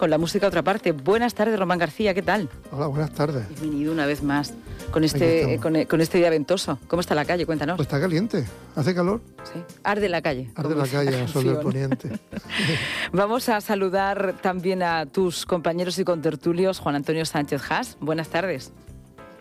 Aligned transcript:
con 0.00 0.08
la 0.08 0.16
música 0.16 0.46
a 0.46 0.48
otra 0.48 0.62
parte. 0.62 0.92
Buenas 0.92 1.34
tardes, 1.34 1.58
Román 1.58 1.78
García, 1.78 2.14
¿qué 2.14 2.22
tal? 2.22 2.48
Hola, 2.72 2.86
buenas 2.86 3.12
tardes. 3.12 3.46
Bienvenido 3.60 3.92
una 3.92 4.06
vez 4.06 4.22
más 4.22 4.54
con 4.90 5.04
este, 5.04 5.60
con, 5.60 5.84
con, 5.84 6.00
este 6.00 6.16
día 6.16 6.30
ventoso. 6.30 6.78
¿Cómo 6.88 7.00
está 7.00 7.14
la 7.14 7.26
calle? 7.26 7.44
Cuéntanos. 7.44 7.76
Pues 7.76 7.86
está 7.86 8.00
caliente, 8.00 8.46
hace 8.74 8.94
calor. 8.94 9.20
Sí, 9.44 9.60
arde 9.84 10.08
la 10.08 10.22
calle. 10.22 10.48
Arde 10.54 10.74
la 10.74 10.86
calle, 10.86 11.28
sol 11.28 11.44
del 11.44 11.58
poniente. 11.58 12.08
Vamos 13.12 13.50
a 13.50 13.60
saludar 13.60 14.36
también 14.40 14.82
a 14.82 15.04
tus 15.04 15.44
compañeros 15.44 15.98
y 15.98 16.04
contertulios, 16.04 16.78
Juan 16.78 16.94
Antonio 16.94 17.26
Sánchez 17.26 17.70
Haas. 17.70 17.98
Buenas 18.00 18.30
tardes. 18.30 18.72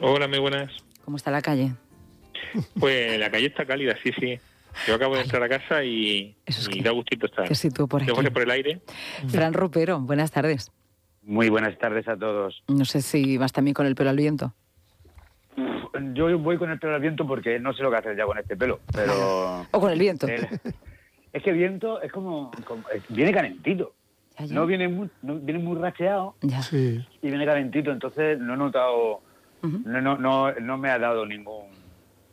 Hola, 0.02 0.28
muy 0.28 0.40
buenas. 0.40 0.74
¿Cómo 1.06 1.16
está 1.16 1.32
la 1.32 1.42
calle? 1.42 1.72
Pues 2.78 3.18
la 3.18 3.32
calle 3.32 3.48
está 3.48 3.66
cálida, 3.66 3.96
sí, 4.04 4.12
sí. 4.20 4.38
Yo 4.88 4.96
acabo 4.96 5.16
de 5.16 5.22
entrar 5.22 5.44
a 5.44 5.50
casa 5.50 5.84
y, 5.84 6.36
da 6.84 6.92
gustito 6.92 7.26
estar. 7.26 7.48
Que 7.48 7.56
si 7.56 7.70
tú 7.70 7.88
por 7.88 8.04
aquí. 8.04 8.12
por 8.12 8.42
el 8.42 8.52
aire. 8.52 8.82
Fran 9.28 9.54
Ropero, 9.54 10.00
buenas 10.00 10.32
tardes. 10.32 10.72
Muy 11.24 11.50
buenas 11.50 11.78
tardes 11.78 12.08
a 12.08 12.18
todos. 12.18 12.64
No 12.68 12.86
sé 12.86 13.02
si 13.02 13.38
vas 13.38 13.52
también 13.52 13.74
con 13.74 13.86
el 13.86 13.96
pelo 13.96 14.10
al 14.10 14.18
viento. 14.18 14.54
Yo 16.14 16.38
voy 16.40 16.58
con 16.58 16.72
el 16.72 16.80
pelo 16.80 16.96
al 16.96 17.02
viento 17.02 17.28
porque 17.28 17.60
no 17.60 17.74
sé 17.74 17.84
lo 17.84 17.92
que 17.92 17.98
hacer 17.98 18.18
ya 18.18 18.26
con 18.26 18.38
este 18.38 18.56
pelo, 18.56 18.80
pero... 18.94 19.66
o 19.72 19.80
con 19.80 19.92
el 19.92 20.00
viento. 20.00 20.28
es 20.28 21.44
que 21.44 21.50
el 21.50 21.58
viento 21.58 22.02
es 22.02 22.12
como... 22.12 22.52
viene 23.10 23.32
calentito. 23.32 23.94
No 24.50 24.66
viene 24.66 24.88
muy, 24.88 25.10
no, 25.22 25.36
viene 25.36 25.60
muy 25.60 25.78
racheado 25.78 26.36
y 26.42 27.28
viene 27.28 27.46
calentito, 27.46 27.92
entonces 27.92 28.40
no 28.40 28.54
he 28.54 28.58
notado... 28.58 29.22
no, 29.62 30.02
no, 30.02 30.18
no, 30.18 30.54
no 30.54 30.78
me 30.78 30.90
ha 30.90 30.98
dado 30.98 31.26
ningún 31.26 31.79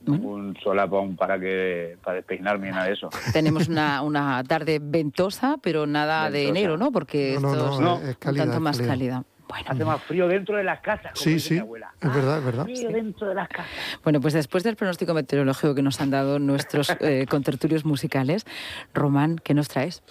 un 0.07 0.57
solapón 0.63 1.17
para 1.17 1.39
que 1.39 1.97
para 2.03 2.17
despeinarme 2.17 2.69
y 2.69 2.71
nada 2.71 2.85
de 2.85 2.93
eso. 2.93 3.09
Tenemos 3.33 3.69
una, 3.69 4.03
una 4.03 4.43
tarde 4.45 4.79
ventosa, 4.83 5.57
pero 5.63 5.87
nada 5.87 6.31
de 6.31 6.49
enero, 6.49 6.77
¿no? 6.77 6.93
Porque 6.93 7.35
esto 7.35 8.01
es, 8.03 8.19
tanto 8.19 8.61
más 8.61 8.81
cálida. 8.81 9.25
Bueno. 9.49 9.67
Hace 9.69 9.85
más 9.85 10.03
frío 10.03 10.27
dentro 10.27 10.57
de 10.57 10.65
las 10.65 10.81
casas, 10.81 11.13
como 11.13 11.23
sí, 11.23 11.39
sí. 11.39 11.55
mi 11.55 11.61
abuela. 11.61 11.95
Es 12.01 12.13
verdad, 12.13 12.39
es 12.39 12.45
verdad. 12.45 12.65
Frío 12.65 12.91
dentro 12.91 13.29
de 13.29 13.35
las 13.37 13.49
casas. 13.49 13.71
Bueno, 14.03 14.21
pues 14.21 14.35
después 14.35 14.65
del 14.65 14.75
pronóstico 14.75 15.15
meteorológico 15.15 15.73
que 15.75 15.83
nos 15.83 16.01
han 16.01 16.11
dado 16.11 16.41
nuestros 16.41 16.97
eh, 17.01 17.27
contertulios 17.31 17.85
musicales, 17.85 18.45
Román, 18.93 19.37
¿qué 19.43 19.55
nos 19.55 19.69
traes? 19.69 20.03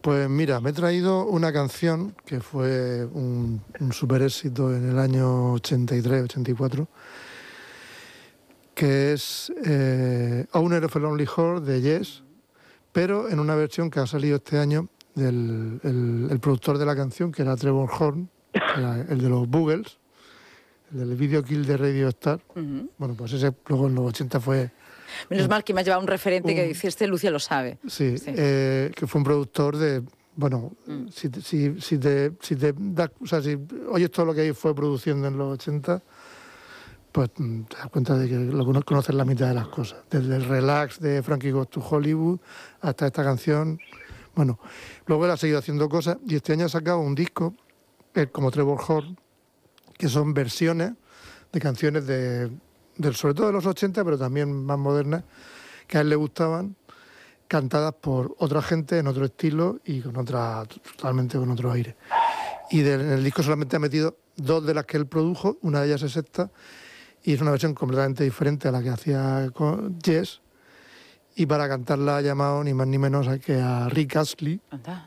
Pues 0.00 0.28
mira, 0.28 0.60
me 0.60 0.70
he 0.70 0.72
traído 0.72 1.26
una 1.26 1.52
canción 1.52 2.14
que 2.24 2.38
fue 2.38 3.04
un, 3.06 3.62
un 3.80 3.92
super 3.92 4.22
éxito 4.22 4.72
en 4.72 4.90
el 4.90 4.98
año 4.98 5.54
83, 5.54 6.22
84 6.22 6.88
que 8.78 9.12
es 9.12 9.52
eh, 9.64 10.46
Owner 10.52 10.84
of 10.84 10.94
a 10.94 10.98
Lonely 11.00 11.26
Heart 11.26 11.64
de 11.64 11.80
Yes, 11.80 12.22
pero 12.92 13.28
en 13.28 13.40
una 13.40 13.56
versión 13.56 13.90
que 13.90 13.98
ha 13.98 14.06
salido 14.06 14.36
este 14.36 14.56
año 14.56 14.88
del 15.16 15.80
el, 15.82 16.38
productor 16.38 16.78
de 16.78 16.86
la 16.86 16.94
canción, 16.94 17.32
que 17.32 17.42
era 17.42 17.56
Trevor 17.56 17.90
Horn, 17.90 18.30
el 19.08 19.20
de 19.20 19.28
los 19.28 19.48
Boogles, 19.48 19.98
el 20.92 21.00
del 21.00 21.16
video 21.16 21.42
kill 21.42 21.66
de 21.66 21.76
Radio 21.76 22.06
Star. 22.06 22.40
Bueno, 22.54 23.16
pues 23.16 23.32
ese 23.32 23.52
luego 23.66 23.88
en 23.88 23.96
los 23.96 24.06
80 24.10 24.38
fue... 24.38 24.70
Menos 25.28 25.48
mal 25.48 25.64
que 25.64 25.74
me 25.74 25.80
ha 25.80 25.84
llevado 25.84 26.00
un 26.00 26.06
referente 26.06 26.54
que 26.54 26.68
dijiste, 26.68 27.08
Lucia 27.08 27.32
lo 27.32 27.40
sabe. 27.40 27.78
Sí, 27.88 28.14
eh, 28.26 28.92
que 28.94 29.08
fue 29.08 29.18
un 29.18 29.24
productor 29.24 29.76
de... 29.76 30.04
Bueno, 30.36 30.70
mm. 30.86 31.08
si, 31.08 31.28
si, 31.42 31.80
si, 31.80 31.98
te, 31.98 32.30
si 32.40 32.54
te 32.54 32.72
das... 32.76 33.10
O 33.20 33.26
sea, 33.26 33.42
si 33.42 33.58
oyes 33.90 34.12
todo 34.12 34.26
lo 34.26 34.34
que 34.34 34.42
ahí 34.42 34.52
fue 34.52 34.72
produciendo 34.72 35.26
en 35.26 35.36
los 35.36 35.54
80 35.54 36.00
pues 37.12 37.30
mm, 37.36 37.62
te 37.62 37.76
das 37.76 37.88
cuenta 37.88 38.16
de 38.16 38.28
que 38.28 38.36
lo 38.36 38.84
conoces 38.84 39.14
la 39.14 39.24
mitad 39.24 39.48
de 39.48 39.54
las 39.54 39.68
cosas. 39.68 40.00
Desde 40.10 40.36
el 40.36 40.44
relax 40.44 41.00
de 41.00 41.22
Frankie 41.22 41.50
Goes 41.50 41.70
to 41.70 41.80
Hollywood 41.80 42.38
hasta 42.80 43.06
esta 43.06 43.24
canción. 43.24 43.78
Bueno, 44.34 44.58
luego 45.06 45.24
él 45.24 45.30
ha 45.30 45.36
seguido 45.36 45.58
haciendo 45.58 45.88
cosas 45.88 46.18
y 46.26 46.36
este 46.36 46.52
año 46.52 46.66
ha 46.66 46.68
sacado 46.68 47.00
un 47.00 47.14
disco, 47.14 47.54
como 48.32 48.50
Trevor 48.50 48.80
Horn, 48.86 49.18
que 49.96 50.08
son 50.08 50.34
versiones 50.34 50.92
de 51.52 51.60
canciones 51.60 52.06
de, 52.06 52.50
del, 52.96 53.14
sobre 53.14 53.34
todo 53.34 53.46
de 53.48 53.52
los 53.52 53.66
80, 53.66 54.04
pero 54.04 54.18
también 54.18 54.52
más 54.64 54.78
modernas, 54.78 55.24
que 55.86 55.98
a 55.98 56.02
él 56.02 56.10
le 56.10 56.16
gustaban, 56.16 56.76
cantadas 57.48 57.94
por 57.94 58.34
otra 58.38 58.60
gente 58.60 58.98
en 58.98 59.06
otro 59.06 59.24
estilo 59.24 59.80
y 59.84 60.00
con 60.00 60.16
otra, 60.16 60.64
totalmente 60.66 61.38
con 61.38 61.50
otro 61.50 61.72
aire. 61.72 61.96
Y 62.70 62.80
en 62.80 63.12
el 63.12 63.24
disco 63.24 63.42
solamente 63.42 63.76
ha 63.76 63.80
metido 63.80 64.18
dos 64.36 64.64
de 64.66 64.74
las 64.74 64.84
que 64.84 64.98
él 64.98 65.06
produjo, 65.06 65.58
una 65.62 65.80
de 65.80 65.88
ellas 65.88 66.02
es 66.02 66.16
esta, 66.16 66.50
y 67.28 67.34
es 67.34 67.42
una 67.42 67.50
versión 67.50 67.74
completamente 67.74 68.24
diferente 68.24 68.68
a 68.68 68.72
la 68.72 68.82
que 68.82 68.88
hacía 68.88 69.50
con 69.52 69.98
Jess. 70.02 70.40
Y 71.36 71.44
para 71.44 71.68
cantarla 71.68 72.16
ha 72.16 72.20
llamado 72.22 72.64
ni 72.64 72.72
más 72.72 72.86
ni 72.86 72.96
menos 72.96 73.28
que 73.40 73.60
a 73.60 73.86
Rick 73.90 74.16
Astley. 74.16 74.58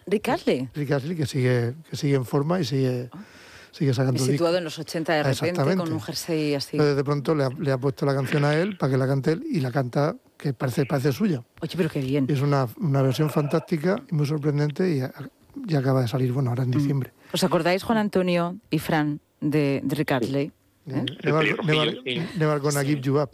¿Rick 0.05 0.29
Astley? 0.29 0.69
Rick 0.75 0.91
Astley, 0.91 1.17
que 1.17 1.25
sigue, 1.25 1.73
que 1.89 1.95
sigue 1.95 2.13
en 2.13 2.23
forma 2.23 2.59
y 2.59 2.63
sigue, 2.63 3.09
ah. 3.11 3.23
sigue 3.71 3.91
sacando 3.95 4.23
y 4.23 4.27
situado 4.27 4.59
en 4.59 4.65
los 4.65 4.77
80 4.77 5.13
de 5.13 5.23
repente 5.23 5.75
con 5.75 5.91
un 5.91 5.99
jersey 5.99 6.53
así. 6.53 6.77
Entonces 6.77 6.95
de 6.95 7.03
pronto 7.03 7.33
le 7.33 7.45
ha, 7.45 7.49
le 7.49 7.71
ha, 7.71 7.79
puesto 7.79 8.05
la 8.05 8.13
canción 8.13 8.45
a 8.45 8.53
él 8.53 8.77
para 8.77 8.91
que 8.91 8.97
la 8.99 9.07
cante 9.07 9.31
él 9.31 9.43
y 9.49 9.59
la 9.59 9.71
canta 9.71 10.15
que 10.37 10.53
parece, 10.53 10.85
parece 10.85 11.11
suya. 11.11 11.41
Oye, 11.59 11.73
pero 11.75 11.89
qué 11.89 12.01
bien. 12.01 12.27
es 12.29 12.41
una, 12.41 12.67
una 12.77 13.01
versión 13.01 13.31
fantástica 13.31 13.95
y 14.11 14.13
muy 14.13 14.27
sorprendente 14.27 14.87
y 14.91 14.99
ya, 14.99 15.79
acaba 15.79 16.01
de 16.01 16.07
salir, 16.07 16.31
bueno, 16.31 16.51
ahora 16.51 16.61
en 16.61 16.69
mm. 16.69 16.73
diciembre. 16.73 17.13
¿Os 17.33 17.43
acordáis, 17.43 17.81
Juan 17.81 17.97
Antonio 17.97 18.57
y 18.69 18.77
Fran, 18.77 19.21
de, 19.39 19.81
de 19.83 19.95
Rick 19.95 20.11
Astley? 20.11 20.51
¿Eh? 20.93 22.27
Never, 22.37 22.59
gonna 22.59 22.83
give 22.85 23.01
you 23.01 23.19
up. 23.19 23.31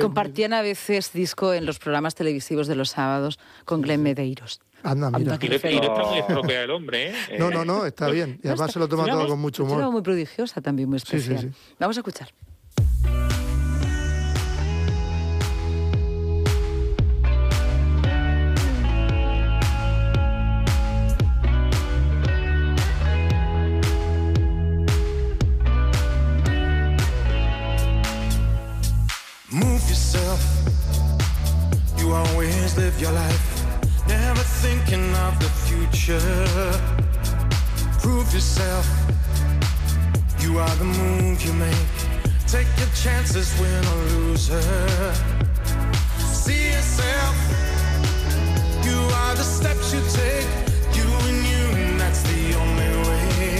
compartían 0.00 0.52
a 0.52 0.62
veces 0.62 1.12
disco 1.12 1.52
en 1.52 1.66
los 1.66 1.78
programas 1.78 2.14
televisivos 2.14 2.66
de 2.66 2.74
los 2.74 2.90
sábados 2.90 3.38
con 3.64 3.82
Glenn 3.82 4.02
Medeiros. 4.02 4.60
Anda, 4.82 5.10
mira. 5.10 5.38
Y 5.40 5.48
no, 5.48 5.54
está 5.54 6.04
muy 6.04 6.18
estropea 6.18 6.62
el 6.64 6.70
hombre, 6.70 7.10
¿eh? 7.10 7.14
No, 7.38 7.50
no, 7.50 7.64
no, 7.64 7.86
está 7.86 8.08
bien. 8.08 8.38
Y 8.42 8.48
además 8.48 8.72
se 8.72 8.78
lo 8.78 8.88
toma 8.88 9.06
todo 9.06 9.26
con 9.28 9.40
mucho 9.40 9.64
humor. 9.64 9.90
muy 9.90 10.02
prodigiosa 10.02 10.60
también, 10.60 10.88
muy 10.88 10.98
especial. 10.98 11.52
Vamos 11.78 11.96
a 11.96 12.00
escuchar. 12.00 12.28
Live 32.84 33.00
your 33.00 33.12
life, 33.12 33.46
never 34.06 34.44
thinking 34.62 35.08
of 35.26 35.32
the 35.38 35.50
future. 35.66 36.20
Prove 38.02 38.28
yourself, 38.34 38.86
you 40.40 40.58
are 40.58 40.76
the 40.76 40.84
move 40.84 41.42
you 41.46 41.54
make. 41.54 41.94
Take 42.46 42.68
your 42.76 42.92
chances, 43.04 43.48
win 43.58 43.82
or 43.92 44.00
loser. 44.12 44.60
See 46.18 46.66
yourself, 46.74 47.34
you 48.84 48.98
are 49.22 49.34
the 49.34 49.46
steps 49.56 49.94
you 49.94 50.02
take. 50.20 50.48
You 50.98 51.06
and 51.28 51.40
you, 51.52 51.64
and 51.80 51.98
that's 51.98 52.22
the 52.32 52.42
only 52.62 52.90
way. 53.08 53.54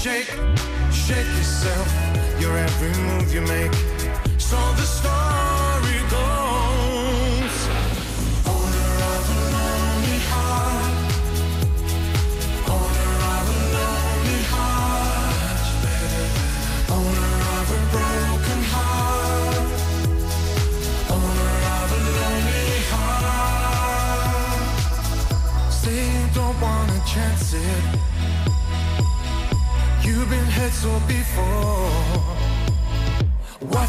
Shake, 0.00 0.32
shake 0.90 1.30
yourself, 1.40 1.88
your 2.40 2.56
every 2.56 2.94
move 3.08 3.28
you 3.34 3.42
make. 3.42 3.74
So 4.38 4.56
the 4.80 4.89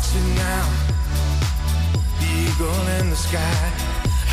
Watch 0.02 0.16
it 0.16 0.36
now. 0.36 0.66
The 2.20 2.26
eagle 2.26 2.88
in 2.98 3.12
the 3.12 3.16
sky. 3.16 3.62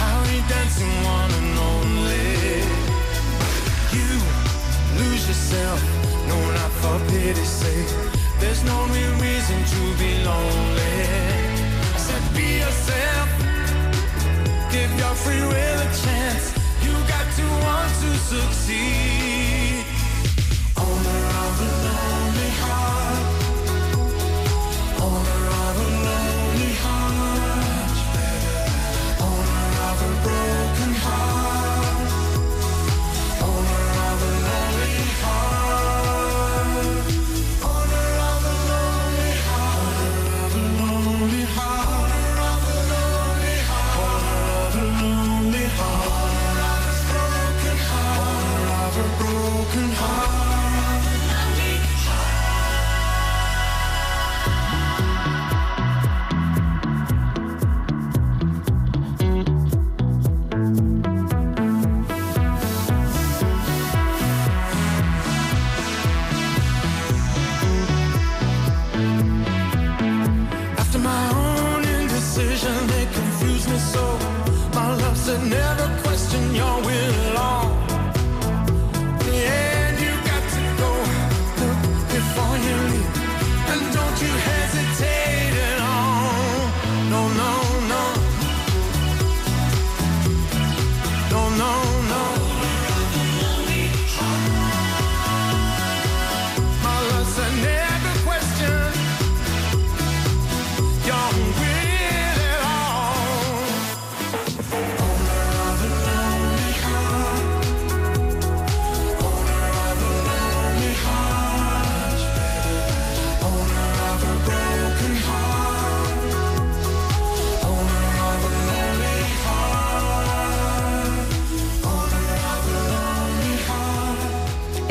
How 0.00 0.22
he 0.24 0.40
dancing 0.48 0.94
one 1.04 1.30
and 1.40 1.58
only. 1.72 2.64
You 3.92 4.08
lose 4.96 5.28
yourself. 5.28 5.78
No, 6.26 6.38
not 6.52 6.72
for 6.80 6.98
pity's 7.10 7.52
sake. 7.62 7.90
There's 8.40 8.64
no 8.64 8.78
real 8.94 9.14
reason 9.20 9.58
to 9.74 9.82
be 10.00 10.24
lonely. 10.24 10.96
I 11.94 11.98
said, 12.06 12.24
be 12.34 12.48
yourself. 12.64 13.28
Give 14.72 14.90
your 14.98 15.14
free 15.22 15.42
will 15.52 15.80
a 15.86 15.90
chance 16.02 16.54
You 16.82 16.92
got 17.12 17.26
to 17.36 17.46
want 17.66 17.92
to 18.04 18.10
succeed. 18.32 19.37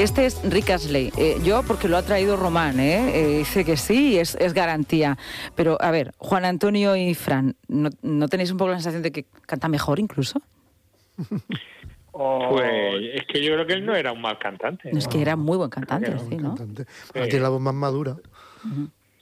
Este 0.07 0.25
es 0.25 0.42
Rick 0.50 0.69
Astley. 0.69 1.12
Eh, 1.18 1.36
yo, 1.44 1.63
porque 1.63 1.89
lo 1.89 1.98
ha 1.98 2.01
traído 2.01 2.38
Román, 2.38 2.80
¿eh? 2.80 3.12
eh 3.13 3.38
dice 3.39 3.65
que 3.65 3.75
sí, 3.75 4.18
es, 4.18 4.36
es, 4.36 4.54
garantía. 4.54 5.18
Pero, 5.54 5.77
a 5.81 5.92
ver, 5.92 6.13
Juan 6.18 6.45
Antonio 6.45 6.95
y 6.95 7.13
Fran, 7.13 7.57
¿no, 7.68 7.89
tenéis 8.30 8.50
un 8.51 8.57
poco 8.57 8.69
la 8.71 8.77
sensación 8.77 9.04
de 9.04 9.12
que 9.12 9.25
canta 9.45 9.68
mejor 9.68 10.00
incluso? 10.00 10.42
Pues 12.12 13.04
es 13.13 13.27
que 13.27 13.44
yo 13.44 13.54
creo 13.54 13.68
que 13.68 13.74
él 13.74 13.86
no 13.86 13.95
era 13.95 14.12
un 14.12 14.21
mal 14.21 14.39
cantante. 14.39 14.89
Es 14.89 15.07
que 15.07 15.21
era 15.21 15.36
muy 15.36 15.56
buen 15.56 15.69
cantante, 15.69 16.18
sí, 16.18 16.36
¿no? 16.38 16.56
Tiene 17.13 17.39
la 17.39 17.50
voz 17.50 17.62
más 17.62 17.75
madura. 17.75 18.15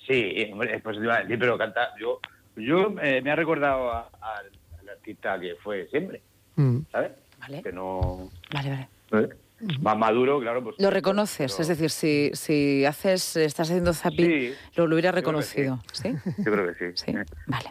Sí, 0.07 0.47
hombre, 0.49 0.79
pues 0.79 0.97
sí, 0.97 1.37
pero 1.37 1.57
canta. 1.57 1.89
Yo, 1.99 2.21
yo 2.55 2.95
eh, 3.01 3.21
me 3.21 3.31
ha 3.31 3.35
recordado 3.35 3.91
al 3.91 4.89
artista 4.89 5.37
que 5.37 5.55
fue 5.55 5.87
siempre, 5.87 6.21
mm. 6.55 6.77
¿sabes? 6.89 7.11
Vale. 7.41 7.63
Que 7.63 7.73
no. 7.73 8.29
Vale, 8.53 8.87
vale. 9.11 9.35
Más 9.81 9.97
maduro, 9.97 10.39
claro. 10.39 10.63
Pues, 10.63 10.75
lo 10.79 10.89
reconoces, 10.89 11.59
es 11.59 11.67
decir, 11.67 11.89
si, 11.89 12.31
si 12.33 12.85
haces, 12.85 13.37
estás 13.37 13.69
haciendo 13.69 13.93
zapping, 13.93 14.53
lo, 14.75 14.87
lo 14.87 14.95
hubiera 14.95 15.11
reconocido, 15.11 15.79
sí. 15.93 16.13
Yo 16.37 16.51
creo 16.51 16.73
que 16.73 16.91
sí. 16.93 17.05
Sí, 17.05 17.13
vale. 17.47 17.69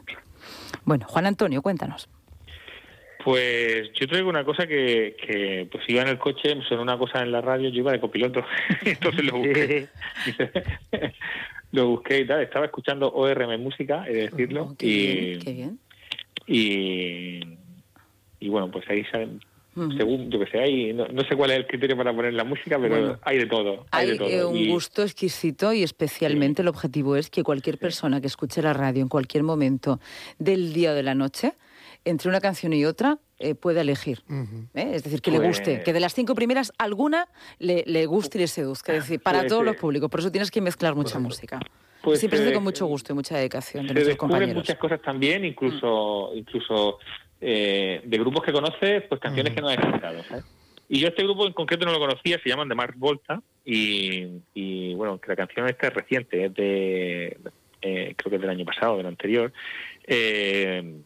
Bueno, 0.84 1.06
Juan 1.06 1.26
Antonio, 1.26 1.62
cuéntanos. 1.62 2.08
Pues 3.24 3.90
yo 3.94 4.06
traigo 4.06 4.28
una 4.28 4.44
cosa 4.44 4.66
que, 4.66 5.16
que 5.18 5.66
pues 5.72 5.82
iba 5.88 6.02
en 6.02 6.08
el 6.08 6.18
coche, 6.18 6.54
me 6.54 6.62
sonó 6.62 6.82
una 6.82 6.98
cosa 6.98 7.22
en 7.22 7.32
la 7.32 7.40
radio, 7.40 7.70
yo 7.70 7.78
iba 7.78 7.92
de 7.92 8.00
copiloto, 8.00 8.44
entonces 8.84 9.24
lo 9.24 9.38
busqué. 9.38 9.88
lo 11.72 11.88
busqué 11.88 12.20
y 12.20 12.26
tal, 12.26 12.42
estaba 12.42 12.66
escuchando 12.66 13.10
ORM 13.14 13.58
Música, 13.62 14.04
he 14.06 14.12
de 14.12 14.22
decirlo. 14.28 14.64
Oh, 14.64 14.76
y, 14.78 15.38
qué 15.38 15.52
bien. 15.54 15.78
Y, 16.46 17.40
y 18.40 18.48
bueno, 18.50 18.70
pues 18.70 18.84
ahí 18.90 19.04
salen 19.06 19.40
según 19.74 20.30
yo 20.30 20.38
que 20.38 20.46
sé, 20.46 20.58
hay, 20.58 20.92
no, 20.92 21.06
sé 21.28 21.36
cuál 21.36 21.50
es 21.50 21.58
el 21.58 21.66
criterio 21.66 21.96
para 21.96 22.14
poner 22.14 22.32
la 22.34 22.44
música, 22.44 22.78
pero 22.78 23.18
hay 23.22 23.38
de 23.38 23.46
todo. 23.46 23.86
Hay, 23.90 24.16
eh, 24.20 24.44
un 24.44 24.68
gusto 24.68 25.02
exquisito 25.02 25.72
y 25.72 25.82
especialmente 25.82 26.62
el 26.62 26.68
objetivo 26.68 27.16
es 27.16 27.30
que 27.30 27.42
cualquier 27.42 27.78
persona 27.78 28.20
que 28.20 28.26
escuche 28.26 28.62
la 28.62 28.72
radio 28.72 29.02
en 29.02 29.08
cualquier 29.08 29.42
momento 29.42 30.00
del 30.38 30.72
día 30.72 30.92
o 30.92 30.94
de 30.94 31.02
la 31.02 31.14
noche, 31.14 31.54
entre 32.04 32.28
una 32.28 32.40
canción 32.40 32.72
y 32.72 32.84
otra, 32.84 33.18
eh, 33.38 33.54
pueda 33.54 33.80
elegir. 33.80 34.22
¿eh? 34.74 34.90
Es 34.92 35.02
decir, 35.02 35.20
que 35.20 35.30
le 35.30 35.38
guste, 35.38 35.74
pues 35.74 35.84
que 35.84 35.92
de 35.92 36.00
las 36.00 36.14
cinco 36.14 36.34
primeras 36.34 36.72
alguna 36.78 37.28
le, 37.58 37.82
le 37.86 38.06
guste 38.06 38.38
y 38.38 38.42
le 38.42 38.46
seduzca. 38.46 38.92
Es 38.92 39.04
decir, 39.04 39.20
para 39.20 39.46
todos 39.46 39.64
los 39.64 39.76
públicos. 39.76 40.08
Por 40.10 40.20
eso 40.20 40.30
tienes 40.30 40.50
que 40.50 40.60
mezclar 40.60 40.94
mucha 40.94 41.18
música. 41.18 41.60
Pues 42.04 42.20
Siempre 42.20 42.38
se 42.38 42.44
hace 42.44 42.54
con 42.54 42.62
mucho 42.62 42.84
gusto 42.84 43.12
y 43.12 43.16
mucha 43.16 43.38
dedicación 43.38 43.86
de 43.86 43.94
nuestros 43.94 44.18
compañeros. 44.18 44.54
muchas 44.54 44.76
cosas 44.76 45.00
también, 45.00 45.42
incluso, 45.44 46.32
incluso 46.34 46.98
eh, 47.46 48.00
de 48.02 48.18
grupos 48.18 48.42
que 48.42 48.52
conoces, 48.52 49.02
pues 49.06 49.20
canciones 49.20 49.52
que 49.52 49.60
no 49.60 49.68
has 49.68 49.76
escuchado. 49.76 50.22
Y 50.88 50.98
yo 50.98 51.08
este 51.08 51.22
grupo 51.24 51.46
en 51.46 51.52
concreto 51.52 51.84
no 51.84 51.92
lo 51.92 51.98
conocía, 51.98 52.40
se 52.42 52.48
llaman 52.48 52.70
The 52.70 52.74
Mark 52.74 52.94
Volta 52.96 53.42
y, 53.66 54.94
bueno, 54.94 55.18
que 55.18 55.28
la 55.28 55.36
canción 55.36 55.68
esta 55.68 55.88
es 55.88 55.94
reciente, 55.94 56.46
es 56.46 56.54
de, 56.54 57.38
eh, 57.82 58.14
creo 58.16 58.30
que 58.30 58.36
es 58.36 58.40
del 58.40 58.50
año 58.50 58.64
pasado, 58.64 58.96
del 58.96 59.06
anterior. 59.06 59.52
Eh, 60.06 61.00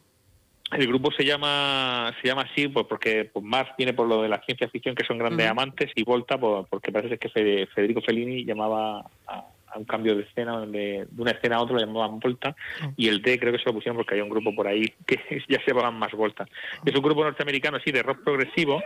el 0.71 0.87
grupo 0.87 1.11
se 1.11 1.25
llama 1.25 2.15
se 2.21 2.27
llama 2.27 2.43
así 2.43 2.67
pues 2.67 2.85
porque 2.87 3.25
pues 3.25 3.43
Mars 3.43 3.71
viene 3.77 3.93
por 3.93 4.07
lo 4.07 4.21
de 4.21 4.29
la 4.29 4.39
ciencia 4.43 4.69
ficción 4.69 4.93
que 4.93 5.03
son 5.03 5.17
grandes 5.17 5.47
amantes 5.47 5.91
y 5.95 6.03
Volta 6.03 6.37
pues, 6.37 6.67
porque 6.69 6.91
parece 6.91 7.17
que 7.17 7.27
Federico 7.29 8.01
Fellini 8.01 8.45
llamaba 8.45 9.03
a, 9.27 9.45
a 9.71 9.77
un 9.77 9.85
cambio 9.85 10.15
de 10.15 10.23
escena, 10.23 10.65
de, 10.65 11.07
una 11.17 11.31
escena 11.31 11.57
a 11.57 11.61
otra 11.61 11.75
lo 11.75 11.85
llamaban 11.85 12.19
Volta, 12.19 12.55
ah. 12.81 12.91
y 12.95 13.07
el 13.07 13.21
D 13.21 13.39
creo 13.39 13.53
que 13.53 13.59
se 13.59 13.65
lo 13.65 13.73
pusieron 13.73 13.97
porque 13.97 14.15
hay 14.15 14.21
un 14.21 14.29
grupo 14.29 14.53
por 14.55 14.67
ahí 14.67 14.93
que 15.05 15.17
ya 15.49 15.59
se 15.59 15.71
llamaban 15.71 15.95
más 15.95 16.11
Volta. 16.11 16.45
Ah. 16.49 16.81
Es 16.85 16.95
un 16.95 17.01
grupo 17.01 17.23
norteamericano, 17.23 17.77
así, 17.77 17.91
de 17.91 18.03
rock 18.03 18.23
progresivo, 18.23 18.81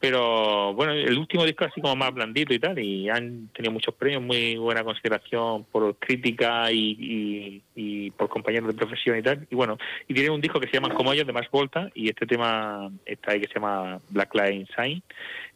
pero 0.00 0.74
bueno, 0.74 0.92
el 0.92 1.16
último 1.18 1.44
disco 1.44 1.64
así 1.64 1.80
como 1.80 1.96
más 1.96 2.12
blandito 2.12 2.52
y 2.52 2.58
tal, 2.58 2.78
y 2.78 3.08
han 3.08 3.48
tenido 3.48 3.72
muchos 3.72 3.94
premios, 3.94 4.22
muy 4.22 4.56
buena 4.56 4.84
consideración 4.84 5.64
por 5.64 5.96
crítica 5.96 6.70
y, 6.70 7.62
y, 7.74 8.10
por 8.10 8.28
compañeros 8.28 8.68
de 8.68 8.74
profesión 8.74 9.18
y 9.18 9.22
tal, 9.22 9.46
y 9.50 9.54
bueno, 9.54 9.78
y 10.06 10.14
tienen 10.14 10.32
un 10.32 10.40
disco 10.40 10.60
que 10.60 10.68
se 10.68 10.74
llama 10.74 10.94
Como 10.94 11.12
ellos, 11.12 11.26
de 11.26 11.32
más 11.32 11.50
Volta, 11.50 11.90
y 11.94 12.08
este 12.08 12.26
tema 12.26 12.90
está 13.04 13.32
ahí 13.32 13.40
que 13.40 13.48
se 13.48 13.54
llama 13.54 14.00
Black 14.10 14.34
Line 14.34 14.66
Sign, 14.76 15.02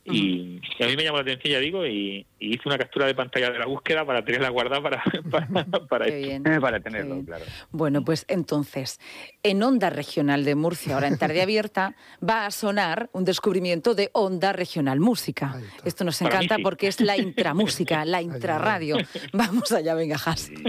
y, 0.04 0.60
a 0.80 0.86
mí 0.86 0.96
me 0.96 1.04
llamó 1.04 1.18
la 1.18 1.22
atención, 1.22 1.52
ya 1.52 1.60
digo, 1.60 1.86
y, 1.86 2.26
hice 2.38 2.62
una 2.64 2.78
captura 2.78 3.06
de 3.06 3.14
pantalla 3.14 3.50
de 3.50 3.58
la 3.58 3.66
búsqueda 3.66 4.04
para 4.04 4.24
tenerla 4.24 4.48
guardada 4.48 4.82
para, 4.82 5.02
para, 5.30 6.60
para, 6.60 6.80
tenerlo, 6.80 7.22
claro. 7.24 7.44
Bueno, 7.70 8.02
pues 8.02 8.24
entonces, 8.28 8.98
en 9.42 9.62
Onda 9.62 9.90
Regional 9.90 10.44
de 10.44 10.54
Murcia, 10.54 10.94
ahora 10.94 11.08
en 11.08 11.18
Tarde 11.18 11.42
Abierta, 11.42 11.94
va 12.26 12.46
a 12.46 12.50
sonar 12.50 13.10
un 13.12 13.24
descubrimiento 13.24 13.94
de 13.94 14.10
Onda 14.14 14.29
Regional 14.52 15.00
Música. 15.00 15.60
Esto 15.84 16.04
nos 16.04 16.20
encanta 16.22 16.58
porque 16.62 16.86
es 16.88 17.00
la 17.00 17.16
intramúsica, 17.16 18.04
la 18.04 18.22
intrarradio. 18.30 18.96
Vamos 19.32 19.72
allá, 19.72 19.94
venga, 19.94 20.16
Has. 20.24 20.50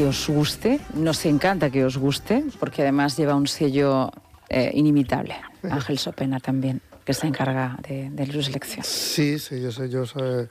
que 0.00 0.06
os 0.06 0.28
guste, 0.28 0.80
nos 0.94 1.26
encanta 1.26 1.68
que 1.68 1.84
os 1.84 2.00
guste, 2.00 2.42
porque 2.58 2.80
además 2.80 3.18
lleva 3.18 3.34
un 3.34 3.46
sello 3.46 4.10
eh, 4.48 4.70
inimitable. 4.72 5.36
Ángel 5.62 5.98
Sopena 5.98 6.40
también, 6.40 6.80
que 7.04 7.12
se 7.12 7.26
encarga 7.26 7.76
de, 7.86 8.08
de 8.08 8.32
su 8.32 8.42
selección. 8.42 8.82
Sí, 8.82 9.38
sí, 9.38 9.60
yo 9.60 9.70
sé, 9.70 9.90
yo 9.90 10.06
sé. 10.06 10.48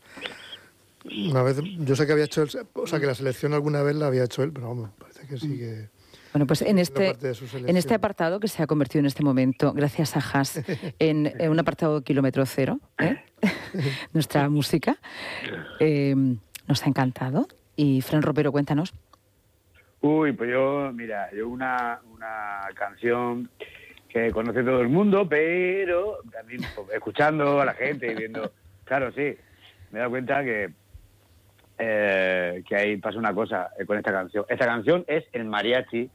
Una 1.32 1.42
vez, 1.42 1.58
yo 1.80 1.96
sé 1.96 2.06
que 2.06 2.12
había 2.12 2.26
hecho, 2.26 2.46
o 2.74 2.86
sea, 2.86 3.00
que 3.00 3.08
la 3.08 3.16
selección 3.16 3.56
alguna 3.56 3.82
vez 3.82 3.96
la 3.96 4.06
había 4.06 4.26
hecho 4.26 4.44
él, 4.44 4.52
pero 4.54 4.68
vamos, 4.68 4.92
parece 5.00 5.26
que 5.26 5.40
sí 5.40 5.58
que. 5.58 5.90
Bueno, 6.32 6.46
pues 6.46 6.62
en 6.62 6.78
este, 6.78 7.18
en 7.66 7.76
este 7.76 7.96
apartado 7.96 8.40
que 8.40 8.48
se 8.48 8.62
ha 8.62 8.68
convertido 8.68 9.00
en 9.00 9.08
este 9.08 9.24
momento, 9.24 9.74
gracias 9.74 10.16
a 10.16 10.20
Haas, 10.20 10.62
en, 11.00 11.34
un 11.50 11.60
apartado 11.60 12.04
kilómetro 12.04 12.46
cero, 12.46 12.80
¿eh? 13.00 13.18
nuestra 14.14 14.48
música, 14.48 15.00
eh, 15.80 16.14
nos 16.68 16.84
ha 16.84 16.86
encantado. 16.86 17.48
Y 17.76 18.02
Fran 18.02 18.22
Ropero, 18.22 18.52
cuéntanos. 18.52 18.94
Uy, 20.02 20.32
pues 20.32 20.50
yo, 20.50 20.92
mira, 20.94 21.30
yo 21.34 21.50
una, 21.50 22.00
una 22.14 22.68
canción 22.74 23.50
que 24.08 24.32
conoce 24.32 24.64
todo 24.64 24.82
el 24.82 24.90
mundo, 24.90 25.28
pero 25.28 26.20
también 26.32 26.62
pues, 26.76 26.90
escuchando 26.94 27.60
a 27.62 27.66
la 27.66 27.74
gente 27.74 28.12
y 28.12 28.16
viendo, 28.16 28.52
claro, 28.86 29.12
sí, 29.12 29.36
me 29.92 29.98
he 29.98 30.00
dado 30.00 30.12
cuenta 30.12 30.44
que 30.44 30.72
eh, 31.82 32.62
que 32.68 32.76
ahí 32.76 32.98
pasa 32.98 33.18
una 33.18 33.34
cosa 33.34 33.72
con 33.88 33.98
esta 33.98 34.12
canción. 34.12 34.46
Esta 34.50 34.66
canción 34.66 35.06
es 35.08 35.24
el 35.32 35.46
mariachi 35.46 36.10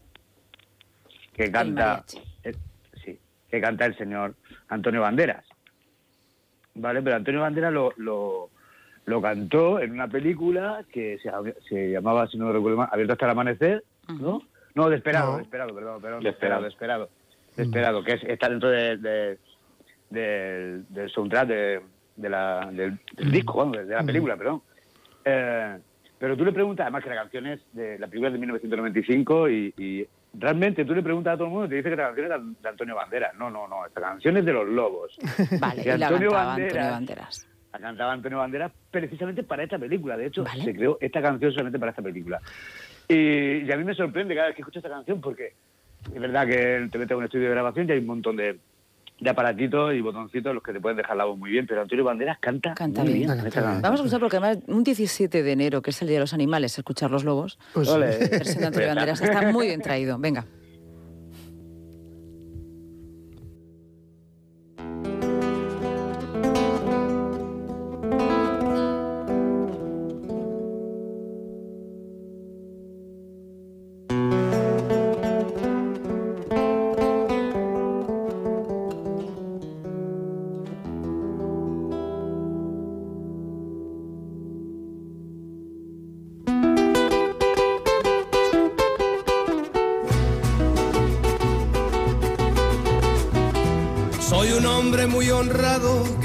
que 1.32 1.50
canta, 1.50 2.04
eh, 2.42 2.54
sí, 3.02 3.18
que 3.48 3.60
canta 3.62 3.86
el 3.86 3.96
señor 3.96 4.34
Antonio 4.68 5.00
Banderas. 5.00 5.44
Vale, 6.74 7.00
pero 7.00 7.16
Antonio 7.16 7.40
Banderas 7.40 7.72
lo, 7.72 7.94
lo, 7.96 8.50
lo 9.06 9.20
cantó 9.20 9.80
en 9.80 9.92
una 9.92 10.08
película 10.08 10.84
que 10.92 11.18
se, 11.18 11.30
se, 11.68 11.90
llamaba, 11.90 12.26
si 12.28 12.38
no 12.38 12.52
recuerdo 12.52 12.78
mal, 12.78 12.88
Abierto 12.90 13.12
hasta 13.12 13.26
el 13.26 13.30
amanecer, 13.32 13.84
¿no? 14.08 14.42
No, 14.75 14.88
Desperado, 14.88 15.38
Desperado, 15.38 15.75
perdón, 15.75 16.02
perdón, 16.02 16.23
Desperado, 16.23 16.62
Desperado, 16.64 17.08
Desperado, 17.56 18.02
que 18.02 18.12
es, 18.12 18.25
está 18.25 18.49
dentro 18.49 18.70
de, 18.70 19.38
del 20.11 21.11
soundtrack 21.11 21.49
de, 21.49 21.80
de 22.16 22.28
la, 22.28 22.70
del, 22.73 22.99
disco, 23.30 23.66
de 23.66 23.84
la 23.84 24.02
película, 24.02 24.37
perdón. 24.37 24.62
Eh, 25.25 25.78
pero 26.18 26.37
tú 26.37 26.44
le 26.44 26.52
preguntas, 26.52 26.84
además 26.84 27.02
que 27.02 27.11
la 27.11 27.16
canción 27.16 27.46
es 27.46 27.61
de 27.73 27.99
la 27.99 28.06
película 28.06 28.30
de 28.30 28.38
1995 28.38 29.49
y 29.49 30.08
Realmente 30.37 30.84
tú 30.84 30.94
le 30.94 31.02
preguntas 31.02 31.34
a 31.34 31.37
todo 31.37 31.46
el 31.46 31.52
mundo 31.52 31.66
y 31.66 31.68
te 31.68 31.75
dice 31.76 31.90
que 31.90 31.96
la 31.96 32.06
canción 32.06 32.26
es 32.32 32.62
de 32.62 32.68
Antonio 32.68 32.96
Banderas. 32.96 33.34
No, 33.37 33.50
no, 33.50 33.68
no, 33.68 33.87
esta 33.87 34.00
canción 34.00 34.37
es 34.37 34.44
de 34.44 34.52
los 34.52 34.68
Lobos. 34.68 35.16
Vale, 35.61 35.82
y, 35.84 35.88
Antonio, 35.90 36.32
Banderas, 36.32 37.46
La 37.75 37.81
cantaba 37.81 38.12
Antonio 38.12 38.38
Banderas 38.38 38.71
precisamente 38.88 39.43
para 39.43 39.64
esta 39.64 39.78
película. 39.78 40.16
De 40.16 40.26
hecho, 40.26 40.45
se 40.62 40.73
creó 40.73 40.97
esta 41.00 41.21
canción 41.21 41.50
solamente 41.50 41.78
para 41.78 41.90
esta 41.90 42.02
película. 42.02 42.40
Y, 43.09 43.71
a 43.71 43.76
mí 43.76 43.83
me 43.83 43.95
sorprende 43.95 44.35
cada 44.35 44.47
vez 44.47 44.57
que 44.57 44.62
escucho 44.62 44.78
esta 44.78 44.88
canción 44.88 45.21
porque 45.21 45.54
es 46.14 46.21
verdad 46.21 46.47
que 46.47 46.88
te 46.90 46.99
metes 46.99 47.11
en 47.11 47.16
un 47.16 47.25
estudio 47.25 47.47
de 47.47 47.50
grabación 47.50 47.88
y 47.88 47.93
hay 47.93 47.99
un 47.99 48.07
montón 48.07 48.37
de, 48.37 48.61
de 49.19 49.31
aparatitos 49.31 49.93
y 49.93 50.00
botoncitos 50.00 50.54
los 50.54 50.62
que 50.62 50.73
te 50.73 50.81
pueden 50.81 50.99
dejar 50.99 51.16
la 51.16 51.25
voz 51.25 51.37
muy 51.37 51.50
bien, 51.50 51.66
pero 51.66 51.83
Antonio 51.83 52.04
Banderas 52.04 52.38
canta, 52.38 52.75
canta 52.75 53.02
muy 53.02 53.14
bien. 53.14 53.28
Vamos 53.28 53.85
a 53.85 53.95
escuchar 53.95 54.21
porque 54.21 54.37
además 54.37 54.62
un 54.69 54.85
17 54.85 55.43
de 55.43 55.52
enero, 55.52 55.83
que 55.83 55.90
es 55.90 56.00
el 56.00 56.07
Día 56.07 56.19
de 56.19 56.21
los 56.21 56.33
Animales, 56.33 56.78
escuchar 56.78 57.11
los 57.11 57.25
lobos, 57.25 57.59
pues, 57.73 57.88
Antonio 57.90 58.88
Banderas 58.95 59.21
está 59.21 59.50
muy 59.50 59.66
bien 59.66 59.81
traído. 59.81 60.16
Venga. 60.16 60.45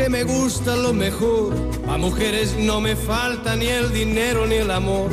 Me 0.10 0.24
gusta 0.24 0.76
lo 0.76 0.94
mejor. 0.94 1.54
A 1.88 1.98
mujeres 1.98 2.56
no 2.58 2.82
me 2.82 2.96
falta 2.96 3.56
ni 3.56 3.68
el 3.68 3.92
dinero 3.94 4.46
ni 4.46 4.56
el 4.56 4.72
amor. 4.72 5.10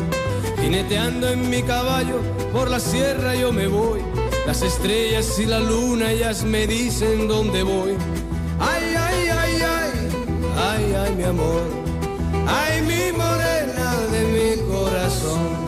Jineteando 0.61 1.29
en 1.29 1.51
mi 1.51 1.63
caballo 1.63 2.21
por 2.53 2.71
la 2.71 2.81
sierra 2.81 3.35
yo 3.35 3.53
me 3.53 3.67
voy. 3.67 4.01
Las 4.47 4.63
estrellas 4.63 5.39
y 5.39 5.47
la 5.47 5.61
luna 5.61 6.13
ellas 6.13 6.45
me 6.45 6.67
dicen 6.67 7.29
dónde 7.29 7.63
voy. 7.63 7.97
Ay, 8.59 8.95
ay, 8.97 9.29
ay, 9.29 9.63
ay, 9.63 9.91
ay, 10.57 10.95
ay, 10.95 11.15
mi 11.15 11.25
amor. 11.25 11.63
Ay, 12.47 12.83
mi 12.83 13.13
morena 13.17 13.89
de 14.13 14.21
mi 14.35 14.73
corazón. 14.73 15.66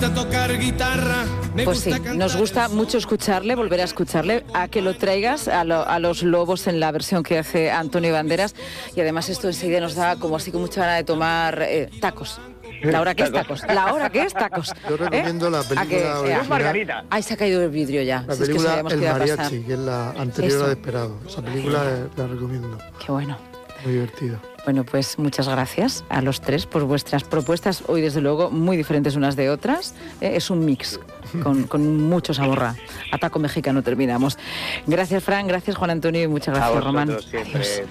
Gusta 0.00 0.14
tocar 0.14 0.58
guitarra. 0.58 1.26
pues 1.62 1.80
sí, 1.80 1.92
nos 2.14 2.34
gusta 2.34 2.68
mucho 2.70 2.96
escucharle, 2.96 3.54
volver 3.54 3.82
a 3.82 3.84
escucharle, 3.84 4.44
a 4.54 4.68
que 4.68 4.80
lo 4.80 4.96
traigas 4.96 5.46
a, 5.46 5.62
los 5.98 6.22
lobos 6.22 6.66
en 6.68 6.80
la 6.80 6.90
versión 6.90 7.22
que 7.22 7.38
hace 7.38 7.70
Antonio 7.70 8.14
Banderas. 8.14 8.54
Y 8.96 9.00
además 9.02 9.28
esto 9.28 9.48
enseguida 9.48 9.78
nos 9.80 9.94
da 9.96 10.16
como 10.16 10.36
así 10.36 10.50
con 10.52 10.62
mucha 10.62 10.80
ganas 10.80 10.96
de 10.98 11.04
tomar 11.04 11.62
eh, 11.62 11.90
tacos. 12.00 12.40
La 12.82 13.02
hora 13.02 13.14
que 13.14 13.24
es 13.24 13.32
tacos. 13.32 13.62
La 13.66 13.92
hora 13.92 14.08
que 14.08 14.22
es 14.22 14.32
tacos. 14.32 14.72
Yo 14.88 14.96
recomiendo 14.96 15.50
la 15.50 15.62
película. 15.62 16.44
Margarita. 16.48 17.04
Ay, 17.10 17.22
se 17.22 17.34
ha 17.34 17.36
caído 17.36 17.62
el 17.62 17.70
vidrio 17.70 18.02
ya. 18.02 18.24
La 18.26 18.36
película 18.36 18.82
El 18.88 19.00
Mariachi, 19.02 19.60
que 19.64 19.74
es 19.74 19.78
la 19.78 20.12
anterior 20.12 20.64
a 20.64 20.68
Desperado. 20.68 21.18
Esa 21.28 21.42
película 21.42 22.08
la 22.16 22.26
recomiendo. 22.26 22.78
Qué 23.04 23.12
bueno. 23.12 23.36
Muy 23.84 23.92
divertido. 23.92 24.40
Bueno, 24.70 24.84
pues 24.84 25.18
muchas 25.18 25.48
gracias 25.48 26.04
a 26.10 26.22
los 26.22 26.40
tres 26.40 26.64
por 26.64 26.84
vuestras 26.84 27.24
propuestas, 27.24 27.82
hoy 27.88 28.02
desde 28.02 28.20
luego 28.20 28.52
muy 28.52 28.76
diferentes 28.76 29.16
unas 29.16 29.34
de 29.34 29.50
otras. 29.50 29.96
Eh, 30.20 30.36
es 30.36 30.48
un 30.48 30.64
mix 30.64 31.00
con, 31.42 31.64
con 31.64 32.08
mucho 32.08 32.32
sabor 32.32 32.62
a 32.62 33.18
taco 33.18 33.40
mexicano 33.40 33.82
terminamos. 33.82 34.38
Gracias, 34.86 35.24
Fran, 35.24 35.48
gracias, 35.48 35.76
Juan 35.76 35.90
Antonio, 35.90 36.22
y 36.22 36.28
muchas 36.28 36.54
gracias, 36.54 36.84
Román. 36.84 37.16